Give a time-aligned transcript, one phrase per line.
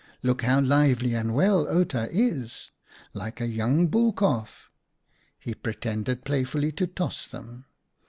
[0.23, 2.71] Look how lively and well Outa is—
[3.13, 4.71] like a young bull calf!"
[5.37, 7.65] He pretended playfully to toss them.